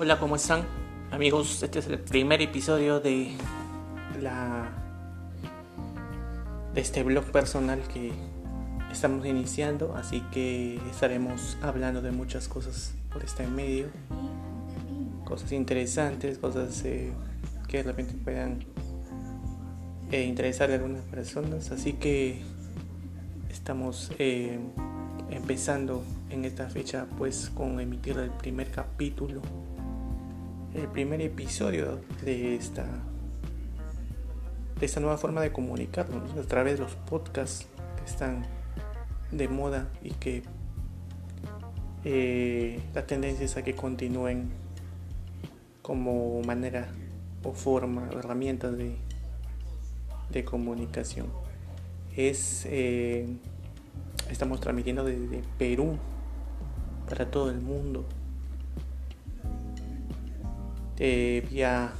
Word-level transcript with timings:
Hola, 0.00 0.20
¿cómo 0.20 0.36
están? 0.36 0.62
Amigos, 1.10 1.60
este 1.60 1.80
es 1.80 1.88
el 1.88 1.98
primer 1.98 2.40
episodio 2.40 3.00
de 3.00 3.32
la 4.22 4.70
de 6.72 6.80
este 6.80 7.02
blog 7.02 7.24
personal 7.32 7.80
que 7.92 8.12
estamos 8.92 9.26
iniciando, 9.26 9.96
así 9.96 10.20
que 10.30 10.76
estaremos 10.88 11.58
hablando 11.62 12.00
de 12.00 12.12
muchas 12.12 12.46
cosas 12.46 12.94
por 13.12 13.24
este 13.24 13.48
medio, 13.48 13.88
cosas 15.24 15.50
interesantes, 15.50 16.38
cosas 16.38 16.80
eh, 16.84 17.10
que 17.66 17.78
de 17.78 17.82
repente 17.82 18.14
puedan 18.22 18.60
eh, 20.12 20.22
interesar 20.22 20.70
a 20.70 20.74
algunas 20.74 21.02
personas, 21.06 21.72
así 21.72 21.94
que 21.94 22.40
estamos 23.50 24.12
eh, 24.20 24.60
empezando 25.28 26.04
en 26.30 26.44
esta 26.44 26.70
fecha 26.70 27.08
pues 27.18 27.50
con 27.52 27.80
emitir 27.80 28.16
el 28.18 28.30
primer 28.30 28.70
capítulo 28.70 29.42
el 30.78 30.88
primer 30.88 31.20
episodio 31.20 32.00
de 32.24 32.54
esta 32.54 32.86
de 34.78 34.86
esta 34.86 35.00
nueva 35.00 35.18
forma 35.18 35.40
de 35.40 35.50
comunicarnos 35.50 36.36
a 36.36 36.42
través 36.42 36.78
de 36.78 36.84
los 36.84 36.94
podcasts 36.94 37.66
que 37.96 38.04
están 38.04 38.46
de 39.32 39.48
moda 39.48 39.88
y 40.02 40.10
que 40.10 40.44
eh, 42.04 42.80
la 42.94 43.06
tendencia 43.06 43.44
es 43.44 43.56
a 43.56 43.64
que 43.64 43.74
continúen 43.74 44.50
como 45.82 46.40
manera 46.42 46.86
o 47.42 47.52
forma 47.52 48.08
o 48.14 48.18
herramienta 48.20 48.70
de, 48.70 48.94
de 50.30 50.44
comunicación. 50.44 51.26
Es 52.16 52.66
eh, 52.66 53.26
estamos 54.30 54.60
transmitiendo 54.60 55.02
desde 55.02 55.42
Perú 55.58 55.98
para 57.08 57.28
todo 57.30 57.50
el 57.50 57.60
mundo 57.60 58.06
eh, 60.98 61.46
vía, 61.50 61.92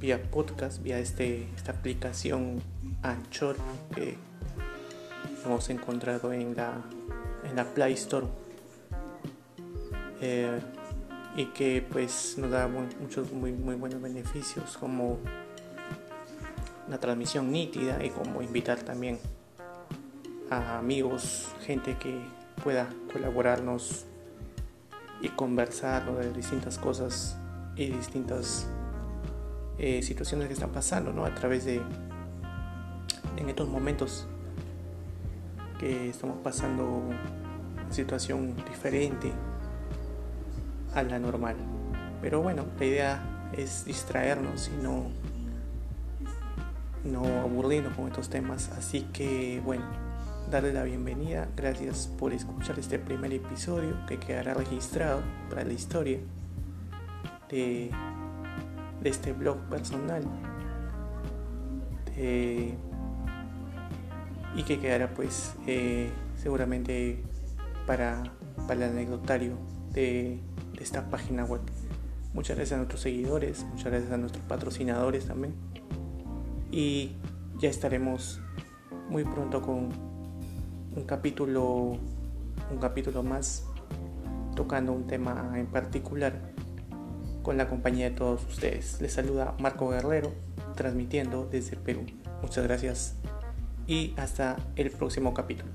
vía 0.00 0.22
podcast, 0.30 0.82
vía 0.82 0.98
este, 0.98 1.48
esta 1.56 1.72
aplicación 1.72 2.60
Anchor 3.02 3.56
que 3.94 4.16
hemos 5.44 5.70
encontrado 5.70 6.32
en 6.32 6.54
la, 6.54 6.82
en 7.48 7.56
la 7.56 7.64
Play 7.64 7.94
Store. 7.94 8.26
Eh, 10.20 10.60
y 11.34 11.46
que 11.46 11.84
pues 11.90 12.36
nos 12.36 12.50
da 12.50 12.68
muchos 12.68 13.32
muy, 13.32 13.52
muy 13.52 13.74
buenos 13.74 14.02
beneficios 14.02 14.76
como 14.76 15.18
una 16.86 16.98
transmisión 16.98 17.50
nítida 17.50 18.04
y 18.04 18.10
como 18.10 18.42
invitar 18.42 18.80
también 18.82 19.18
a 20.50 20.78
amigos, 20.78 21.48
gente 21.64 21.96
que 21.96 22.20
pueda 22.62 22.86
colaborarnos 23.10 24.04
y 25.22 25.28
conversar 25.28 26.14
de 26.14 26.32
distintas 26.34 26.76
cosas 26.76 27.38
y 27.76 27.86
distintas 27.86 28.66
eh, 29.78 30.02
situaciones 30.02 30.48
que 30.48 30.54
están 30.54 30.70
pasando 30.70 31.12
¿no? 31.12 31.24
a 31.24 31.34
través 31.34 31.64
de 31.64 31.80
en 33.36 33.48
estos 33.48 33.68
momentos 33.68 34.26
que 35.78 36.10
estamos 36.10 36.36
pasando 36.42 36.84
una 36.84 37.90
situación 37.90 38.54
diferente 38.68 39.32
a 40.94 41.02
la 41.02 41.18
normal. 41.18 41.56
Pero 42.20 42.42
bueno 42.42 42.66
la 42.78 42.84
idea 42.84 43.50
es 43.56 43.84
distraernos 43.84 44.68
y 44.68 44.82
no 44.82 45.10
no 47.04 47.24
aburrirnos 47.40 47.94
con 47.96 48.06
estos 48.06 48.28
temas. 48.28 48.70
Así 48.76 49.08
que 49.12 49.60
bueno 49.64 49.84
darle 50.50 50.72
la 50.72 50.84
bienvenida. 50.84 51.48
Gracias 51.56 52.06
por 52.06 52.32
escuchar 52.32 52.78
este 52.78 52.98
primer 52.98 53.32
episodio 53.32 53.96
que 54.06 54.18
quedará 54.18 54.54
registrado 54.54 55.22
para 55.48 55.64
la 55.64 55.72
historia 55.72 56.18
de, 57.52 57.90
este 59.04 59.32
blog 59.32 59.58
personal 59.68 60.24
y 64.54 64.62
que 64.64 64.78
quedará 64.78 65.14
pues 65.14 65.54
eh, 65.66 66.10
seguramente 66.36 67.22
para, 67.86 68.22
para, 68.66 68.84
el 68.84 68.92
anecdotario 68.92 69.56
de, 69.92 70.38
de 70.76 70.82
esta 70.82 71.10
página 71.10 71.44
web. 71.44 71.60
Muchas 72.34 72.56
gracias 72.56 72.74
a 72.74 72.76
nuestros 72.78 73.00
seguidores, 73.00 73.64
muchas 73.64 73.86
gracias 73.86 74.12
a 74.12 74.16
nuestros 74.16 74.44
patrocinadores 74.44 75.26
también. 75.26 75.54
Y 76.70 77.16
ya 77.58 77.68
estaremos 77.68 78.40
muy 79.08 79.24
pronto 79.24 79.60
con 79.60 79.90
un 80.96 81.04
capítulo, 81.06 81.98
un 82.70 82.78
capítulo 82.80 83.22
más 83.22 83.66
tocando 84.54 84.92
un 84.92 85.06
tema 85.06 85.52
en 85.56 85.66
particular 85.66 86.52
con 87.42 87.56
la 87.56 87.68
compañía 87.68 88.10
de 88.10 88.16
todos 88.16 88.46
ustedes. 88.46 89.00
Les 89.00 89.12
saluda 89.12 89.54
Marco 89.58 89.88
Guerrero, 89.88 90.32
transmitiendo 90.76 91.48
desde 91.50 91.76
Perú. 91.76 92.06
Muchas 92.40 92.64
gracias 92.64 93.16
y 93.86 94.14
hasta 94.16 94.56
el 94.76 94.90
próximo 94.90 95.34
capítulo. 95.34 95.70